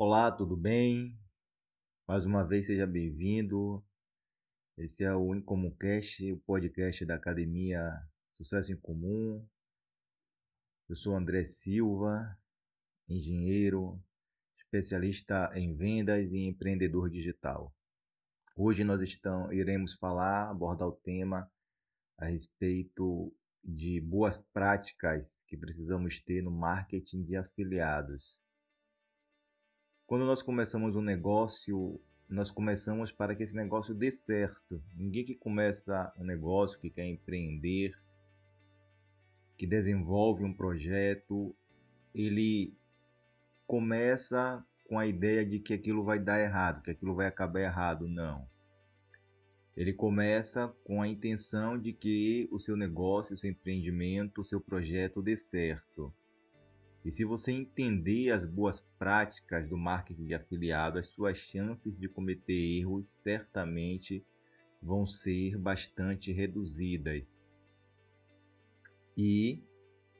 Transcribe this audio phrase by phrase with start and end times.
[0.00, 1.18] Olá, tudo bem?
[2.06, 3.84] Mais uma vez seja bem-vindo.
[4.76, 7.82] Esse é o Incomumcast, o podcast da Academia
[8.30, 9.44] Sucesso em Comum.
[10.88, 12.38] Eu sou André Silva,
[13.08, 14.00] engenheiro,
[14.56, 17.74] especialista em vendas e empreendedor digital.
[18.56, 21.50] Hoje nós estamos, iremos falar, abordar o tema
[22.16, 28.38] a respeito de boas práticas que precisamos ter no marketing de afiliados.
[30.08, 34.82] Quando nós começamos um negócio, nós começamos para que esse negócio dê certo.
[34.96, 37.92] Ninguém que começa um negócio, que quer empreender,
[39.58, 41.54] que desenvolve um projeto,
[42.14, 42.74] ele
[43.66, 48.08] começa com a ideia de que aquilo vai dar errado, que aquilo vai acabar errado.
[48.08, 48.48] Não.
[49.76, 54.58] Ele começa com a intenção de que o seu negócio, o seu empreendimento, o seu
[54.58, 56.10] projeto dê certo.
[57.04, 62.08] E se você entender as boas práticas do marketing de afiliado, as suas chances de
[62.08, 64.24] cometer erros certamente
[64.82, 67.46] vão ser bastante reduzidas.
[69.16, 69.64] E,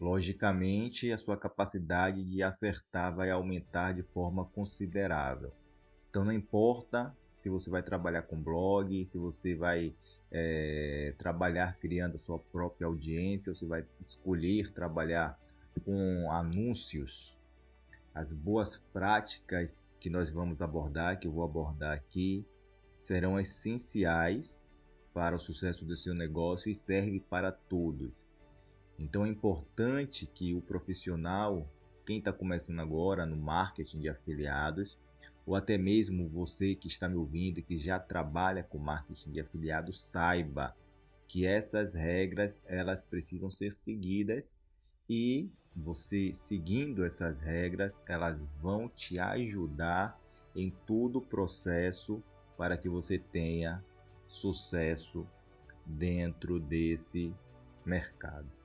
[0.00, 5.52] logicamente, a sua capacidade de acertar vai aumentar de forma considerável.
[6.10, 9.94] Então, não importa se você vai trabalhar com blog, se você vai
[10.30, 15.38] é, trabalhar criando a sua própria audiência, ou se vai escolher trabalhar
[15.78, 17.38] com anúncios,
[18.14, 22.44] as boas práticas que nós vamos abordar, que eu vou abordar aqui,
[22.96, 24.72] serão essenciais
[25.14, 28.28] para o sucesso do seu negócio e serve para todos.
[28.98, 31.70] Então é importante que o profissional,
[32.04, 34.98] quem está começando agora no marketing de afiliados,
[35.46, 40.02] ou até mesmo você que está me ouvindo que já trabalha com marketing de afiliados,
[40.02, 40.76] saiba
[41.28, 44.56] que essas regras elas precisam ser seguidas
[45.08, 50.20] e você seguindo essas regras, elas vão te ajudar
[50.54, 52.22] em todo o processo
[52.56, 53.84] para que você tenha
[54.26, 55.26] sucesso
[55.86, 57.34] dentro desse
[57.84, 58.57] mercado.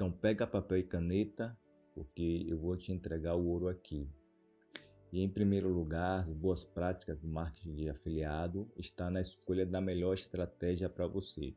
[0.00, 1.54] Então pega papel e caneta,
[1.94, 4.10] porque eu vou te entregar o ouro aqui.
[5.12, 9.78] E em primeiro lugar, as boas práticas do marketing de afiliado está na escolha da
[9.78, 11.54] melhor estratégia para você.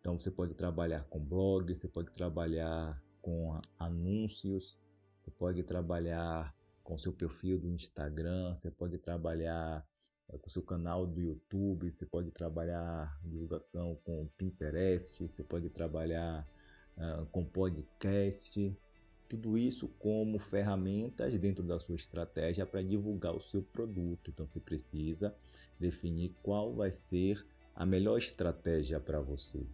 [0.00, 4.76] Então você pode trabalhar com blog, você pode trabalhar com anúncios,
[5.22, 6.52] você pode trabalhar
[6.82, 9.86] com seu perfil do Instagram, você pode trabalhar
[10.30, 16.44] eh, com seu canal do YouTube, você pode trabalhar divulgação com Pinterest, você pode trabalhar
[16.96, 18.76] uh, com podcast,
[19.30, 24.30] tudo isso como ferramentas dentro da sua estratégia para divulgar o seu produto.
[24.30, 25.32] Então você precisa
[25.78, 29.64] definir qual vai ser a melhor estratégia para você.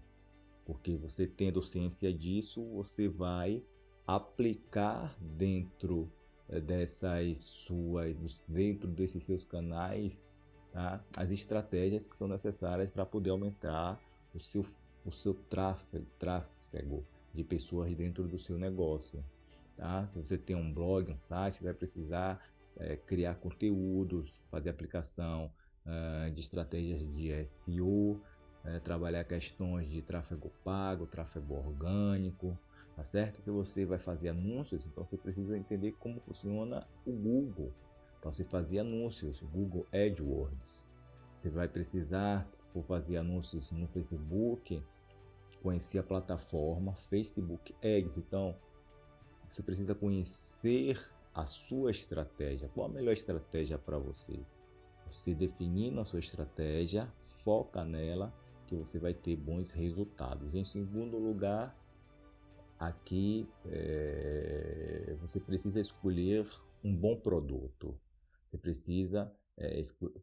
[0.65, 3.65] Porque você tendo ciência disso, você vai
[4.07, 6.13] aplicar dentro
[6.49, 10.31] eh, dessas suas dentro desses seus canais
[10.71, 11.05] tá?
[11.17, 13.99] as estratégias que são necessárias para poder aumentar
[14.33, 14.65] o seu
[15.05, 16.56] o seu tráfego, tráfego
[17.35, 19.25] de pessoas dentro do seu negócio.
[19.77, 20.07] Tá?
[20.07, 22.43] Se você tem um blog, um site, vai precisar
[22.77, 25.51] é, criar conteúdos, fazer aplicação
[25.85, 28.21] uh, de estratégias de SEO,
[28.65, 32.59] é, trabalhar questões de tráfego pago, tráfego orgânico,
[32.95, 33.41] tá certo?
[33.41, 37.73] Se você vai fazer anúncios, então você precisa entender como funciona o Google
[38.21, 40.85] para você fazer anúncios, Google AdWords.
[41.37, 44.83] Você vai precisar, se for fazer anúncios no Facebook,
[45.63, 48.17] conhecer a plataforma Facebook Ads.
[48.17, 48.57] Então,
[49.49, 50.99] você precisa conhecer
[51.35, 52.69] a sua estratégia.
[52.69, 54.41] Qual a melhor estratégia para você?
[55.09, 57.13] Você definindo a sua estratégia,
[57.45, 58.35] foca nela
[58.67, 60.55] que você vai ter bons resultados.
[60.55, 61.79] Em segundo lugar,
[62.79, 66.47] aqui é, você precisa escolher
[66.83, 67.99] um bom produto.
[68.47, 69.81] Você precisa é,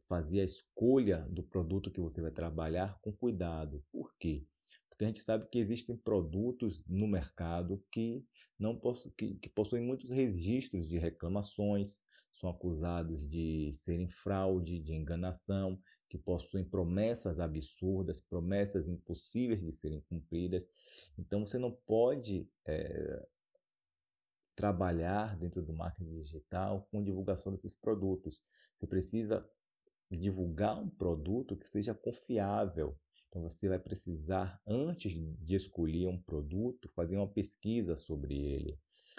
[0.08, 3.84] fazer a escolha do produto que você vai trabalhar com cuidado.
[3.92, 4.46] Por quê?
[5.04, 8.26] Porque a gente sabe que existem produtos no mercado que
[8.58, 12.02] não possu que, que possuem muitos registros de reclamações,
[12.34, 15.78] são acusados de serem fraude, de enganação,
[16.08, 20.70] que possuem promessas absurdas, promessas impossíveis de serem cumpridas.
[21.18, 23.28] Então você não pode é,
[24.56, 28.42] trabalhar dentro do marketing digital com divulgação desses produtos.
[28.78, 29.46] Você precisa
[30.10, 32.98] divulgar um produto que seja confiável.
[33.34, 38.78] Então você vai precisar, antes de escolher um produto, fazer uma pesquisa sobre ele.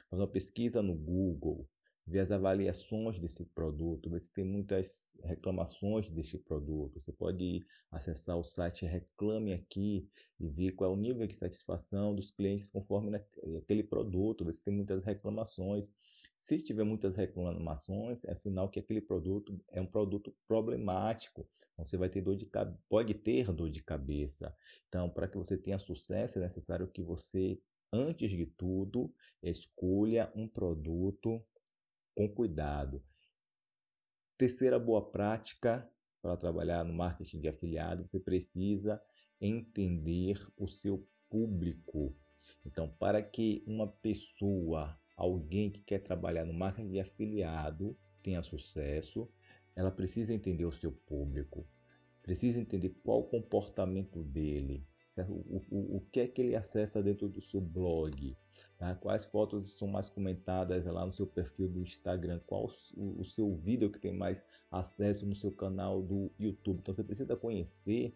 [0.08, 1.68] Fazer uma pesquisa no Google,
[2.06, 7.00] ver as avaliações desse produto, ver se tem muitas reclamações desse produto.
[7.00, 10.06] Você pode acessar o site Reclame Aqui
[10.38, 13.16] e ver qual é o nível de satisfação dos clientes conforme
[13.56, 15.94] aquele produto, ver se tem muitas reclamações.
[16.36, 21.48] Se tiver muitas reclamações, é sinal que aquele produto é um produto problemático.
[21.72, 22.48] Então, você vai ter dor de
[22.88, 24.54] pode ter dor de cabeça.
[24.88, 27.60] Então, para que você tenha sucesso, é necessário que você,
[27.92, 29.12] antes de tudo,
[29.42, 31.42] escolha um produto
[32.14, 33.02] com cuidado.
[34.36, 35.88] Terceira boa prática
[36.22, 39.02] para trabalhar no marketing de afiliado, você precisa
[39.40, 42.16] entender o seu público.
[42.64, 49.30] Então, para que uma pessoa, alguém que quer trabalhar no marketing de afiliado tenha sucesso,
[49.76, 51.68] ela precisa entender o seu público,
[52.22, 54.86] precisa entender qual o comportamento dele,
[55.22, 58.36] o, o, o que é que ele acessa dentro do seu blog,
[58.78, 58.94] tá?
[58.94, 63.54] quais fotos são mais comentadas lá no seu perfil do Instagram, qual o, o seu
[63.54, 66.80] vídeo que tem mais acesso no seu canal do YouTube.
[66.80, 68.14] Então você precisa conhecer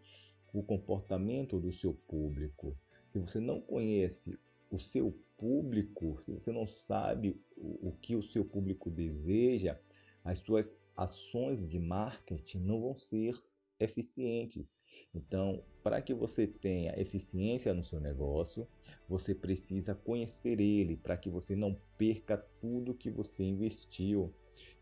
[0.52, 2.76] o comportamento do seu público.
[3.12, 4.38] Se você não conhece
[4.70, 9.78] o seu público, se você não sabe o, o que o seu público deseja,
[10.24, 13.34] as suas ações de marketing não vão ser
[13.80, 14.74] eficientes.
[15.14, 18.66] Então, para que você tenha eficiência no seu negócio,
[19.08, 24.32] você precisa conhecer ele para que você não perca tudo que você investiu.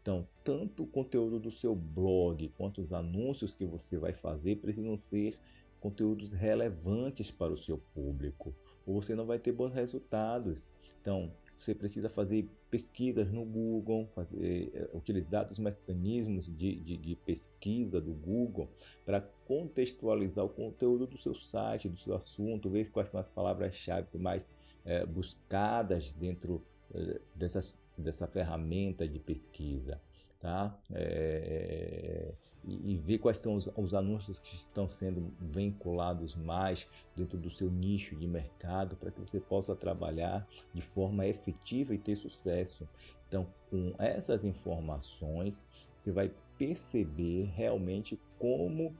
[0.01, 4.97] Então, tanto o conteúdo do seu blog quanto os anúncios que você vai fazer precisam
[4.97, 5.39] ser
[5.81, 8.55] conteúdos relevantes para o seu público,
[8.87, 10.67] ou você não vai ter bons resultados.
[11.01, 17.17] Então, você precisa fazer pesquisas no Google, fazer, eh, utilizar os mecanismos de, de, de
[17.17, 18.69] pesquisa do Google
[19.03, 24.19] para contextualizar o conteúdo do seu site, do seu assunto, ver quais são as palavras-chave
[24.19, 24.51] mais
[24.85, 26.63] é, buscadas dentro
[26.95, 29.99] é, dessas, dessa ferramenta de pesquisa
[30.41, 30.79] tá?
[30.93, 32.33] É,
[32.65, 37.51] e, e, ver quais são os, os, anúncios que estão sendo vinculados mais dentro do
[37.51, 42.89] seu nicho de mercado para que você possa trabalhar de forma efetiva e ter sucesso.
[43.29, 45.63] Então, com essas informações,
[45.97, 48.95] você vai perceber realmente como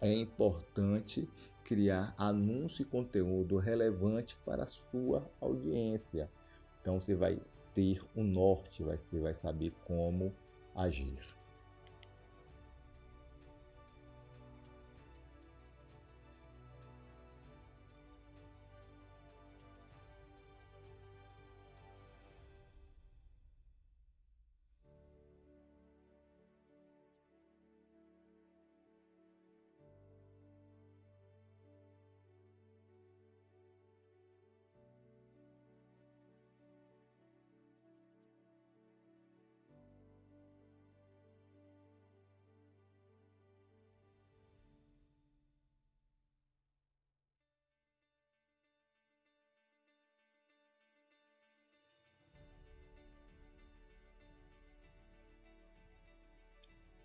[0.00, 1.28] é importante
[1.64, 6.28] criar anúncio e conteúdo relevante para a sua audiência.
[6.80, 7.40] Então você vai
[7.74, 10.34] ter um norte, você vai saber como
[10.76, 11.41] agir.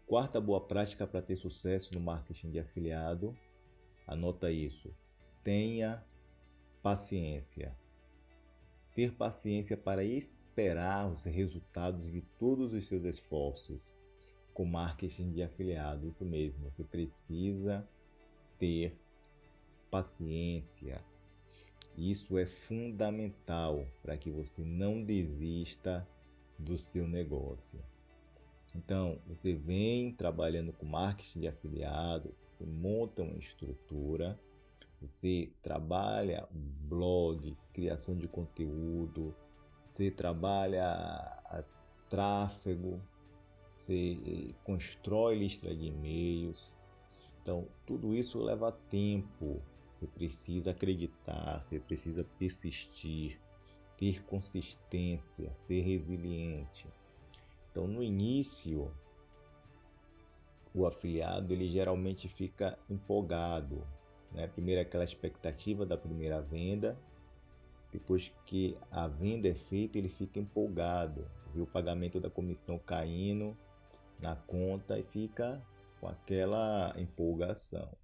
[0.08, 3.38] Quarta boa prática para ter sucesso no marketing de afiliado,
[4.08, 4.96] anota isso.
[5.44, 6.02] Tenha
[6.82, 7.76] paciência.
[8.96, 13.94] Ter paciência para esperar os resultados de todos os seus esforços
[14.54, 16.08] com marketing de afiliado.
[16.08, 17.86] Isso mesmo, você precisa
[18.58, 18.98] ter
[19.92, 21.04] paciência.
[21.98, 26.08] Isso é fundamental para que você não desista
[26.58, 27.84] do seu negócio.
[28.78, 34.40] Então, você vem trabalhando com marketing de afiliado, você monta uma estrutura,
[35.02, 39.36] você trabalha blog, criação de conteúdo,
[39.84, 41.66] você trabalha
[42.08, 43.02] tráfego,
[43.76, 46.72] você constrói lista de e-mails.
[47.42, 49.60] Então, tudo isso leva tempo.
[49.92, 53.40] Você precisa acreditar, você precisa persistir,
[53.98, 56.88] ter consistência, ser resiliente.
[57.78, 58.92] Então, no início,
[60.74, 63.88] o afiliado ele geralmente fica empolgado,
[64.32, 64.48] né?
[64.48, 67.00] Primeiro aquela expectativa da primeira venda,
[67.92, 73.56] depois que a venda é feita, ele fica empolgado, vê o pagamento da comissão caindo
[74.20, 75.64] na conta e fica
[76.02, 77.96] com aquela empolgação.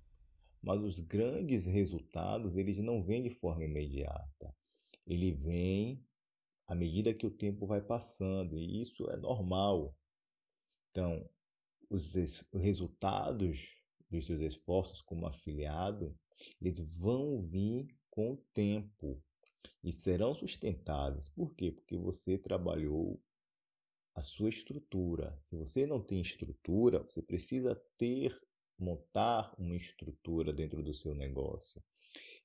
[0.61, 4.53] Mas os grandes resultados, eles não vêm de forma imediata.
[5.07, 5.99] Ele vem
[6.67, 9.95] à medida que o tempo vai passando, e isso é normal.
[10.91, 11.27] Então,
[11.89, 12.13] os
[12.53, 13.75] resultados
[14.09, 16.17] dos seus esforços como afiliado,
[16.61, 19.21] eles vão vir com o tempo
[19.83, 21.29] e serão sustentáveis.
[21.29, 21.71] Por quê?
[21.71, 23.21] Porque você trabalhou
[24.15, 25.37] a sua estrutura.
[25.43, 28.39] Se você não tem estrutura, você precisa ter,
[28.77, 31.81] montar uma estrutura dentro do seu negócio.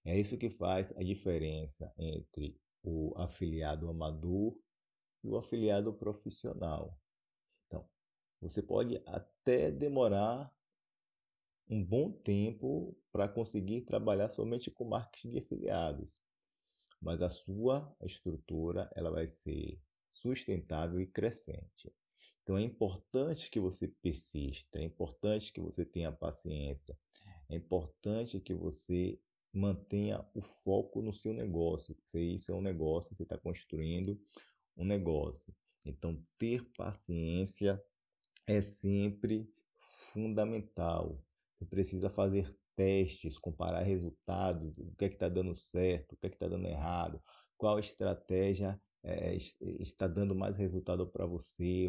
[0.05, 4.57] É isso que faz a diferença entre o afiliado amador
[5.23, 6.99] e o afiliado profissional.
[7.67, 7.89] Então,
[8.41, 10.53] você pode até demorar
[11.69, 16.23] um bom tempo para conseguir trabalhar somente com marketing de afiliados,
[17.01, 21.93] mas a sua estrutura ela vai ser sustentável e crescente.
[22.43, 26.99] Então é importante que você persista, é importante que você tenha paciência,
[27.51, 29.21] é importante que você
[29.53, 34.21] mantenha o foco no seu negócio, porque isso é um negócio, você está construindo
[34.77, 35.55] um negócio.
[35.85, 37.83] Então ter paciência
[38.47, 39.49] é sempre
[40.13, 41.23] fundamental.
[41.57, 46.27] Você precisa fazer testes, comparar resultados, o que é que está dando certo, o que
[46.27, 47.21] é que está dando errado,
[47.57, 49.35] qual estratégia é,
[49.81, 51.89] está dando mais resultado para você,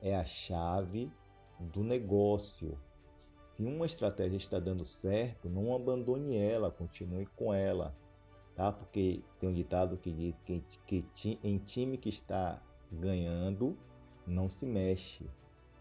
[0.00, 1.10] é a chave
[1.58, 2.78] do negócio.
[3.36, 7.92] Se uma estratégia está dando certo, não abandone ela, continue com ela,
[8.54, 8.70] tá?
[8.70, 11.04] Porque tem um ditado que diz que, que
[11.42, 13.76] em time que está ganhando,
[14.26, 15.28] não se mexe.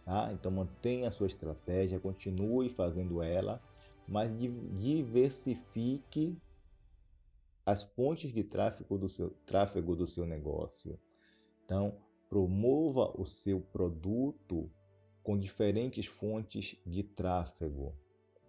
[0.05, 0.31] Tá?
[0.33, 3.61] Então mantenha a sua estratégia, continue fazendo ela,
[4.07, 4.31] mas
[4.77, 6.37] diversifique
[7.65, 10.99] as fontes de tráfego do seu, tráfego do seu negócio.
[11.63, 11.95] Então,
[12.27, 14.71] promova o seu produto
[15.21, 17.93] com diferentes fontes de tráfego.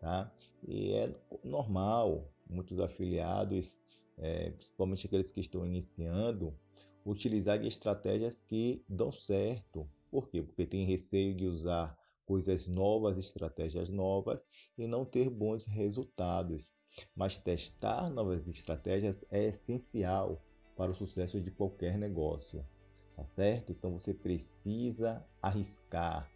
[0.01, 0.33] Tá?
[0.67, 1.15] E é
[1.45, 3.79] normal, muitos afiliados,
[4.17, 6.55] é, principalmente aqueles que estão iniciando,
[7.05, 9.89] utilizar estratégias que dão certo.
[10.11, 10.43] Por quê?
[10.43, 14.47] Porque tem receio de usar coisas novas, estratégias novas
[14.79, 16.73] e não ter bons resultados.
[17.15, 20.43] Mas testar novas estratégias é essencial
[20.77, 22.67] para o sucesso de qualquer negócio,
[23.15, 23.73] tá certo?
[23.73, 26.31] Então você precisa arriscar,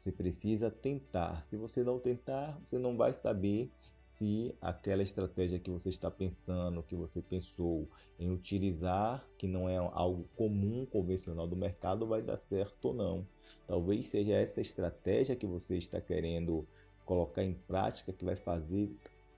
[0.00, 1.44] você precisa tentar.
[1.44, 3.70] Se você não tentar, você não vai saber
[4.02, 7.86] se aquela estratégia que você está pensando, que você pensou
[8.18, 13.26] em utilizar, que não é algo comum, convencional do mercado, vai dar certo ou não.
[13.66, 16.66] Talvez seja essa estratégia que você está querendo
[17.04, 18.90] colocar em prática que vai fazer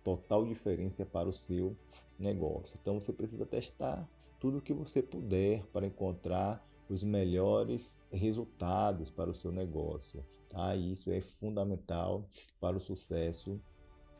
[0.04, 1.76] total diferença para o seu
[2.16, 2.78] negócio.
[2.80, 9.30] Então você precisa testar tudo o que você puder para encontrar os melhores resultados para
[9.30, 10.24] o seu negócio.
[10.48, 10.76] Tá?
[10.76, 12.28] Isso é fundamental
[12.60, 13.60] para o sucesso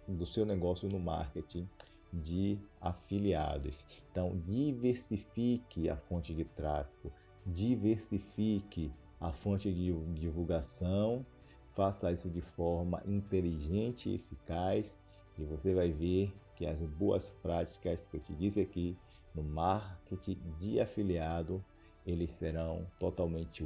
[0.08, 1.68] do seu negócio no marketing
[2.12, 3.86] de afiliados.
[4.10, 7.12] Então, diversifique a fonte de tráfego,
[7.46, 11.24] diversifique a fonte de divulgação,
[11.72, 14.98] faça isso de forma inteligente e eficaz
[15.38, 18.96] e você vai ver que as boas práticas que eu te disse aqui
[19.34, 21.64] no marketing de afiliado,
[22.06, 23.64] eles serão totalmente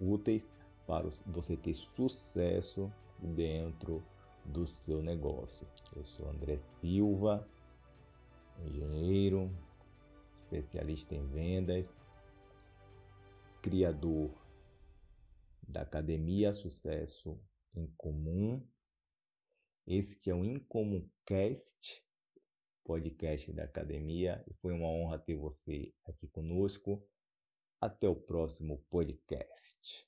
[0.00, 0.52] úteis
[0.86, 4.02] para você ter sucesso dentro
[4.44, 5.66] do seu negócio.
[5.94, 7.48] Eu sou André Silva,
[8.58, 9.50] engenheiro,
[10.42, 12.06] especialista em vendas,
[13.62, 14.30] criador
[15.66, 17.40] da Academia Sucesso
[17.74, 18.66] em Comum.
[19.86, 22.04] Esse que é o Incomumcast,
[22.84, 27.02] podcast da academia, foi uma honra ter você aqui conosco.
[27.84, 30.06] Até o próximo podcast.